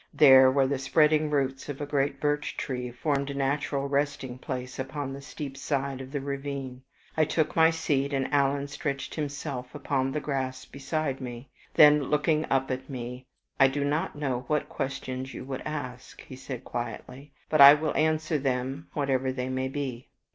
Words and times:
There, 0.15 0.49
where 0.49 0.65
the 0.65 0.79
spreading 0.79 1.29
roots 1.29 1.69
of 1.69 1.79
a 1.79 1.85
great 1.85 2.19
beech 2.19 2.57
tree 2.57 2.89
formed 2.89 3.29
a 3.29 3.35
natural 3.35 3.87
resting 3.87 4.39
place 4.39 4.79
upon 4.79 5.13
the 5.13 5.21
steep 5.21 5.55
side 5.55 6.01
of 6.01 6.11
the 6.11 6.19
ravine, 6.21 6.81
I 7.15 7.23
took 7.23 7.55
my 7.55 7.69
seat, 7.69 8.11
and 8.11 8.27
Alan 8.33 8.67
stretched 8.67 9.13
himself 9.13 9.75
upon 9.75 10.11
the 10.11 10.19
grass 10.19 10.65
beside 10.65 11.21
me. 11.21 11.51
Then 11.75 12.05
looking 12.05 12.45
up 12.49 12.71
at 12.71 12.89
me 12.89 13.27
"I 13.59 13.67
do 13.67 13.83
not 13.85 14.15
know 14.15 14.45
what 14.47 14.69
questions 14.69 15.35
you 15.35 15.45
would 15.45 15.61
ask," 15.65 16.19
he 16.21 16.35
said, 16.35 16.63
quietly; 16.63 17.31
"but 17.47 17.61
I 17.61 17.75
will 17.75 17.93
answer 17.95 18.39
them, 18.39 18.87
whatever 18.93 19.31
they 19.31 19.49
may 19.49 19.67
be." 19.67 20.09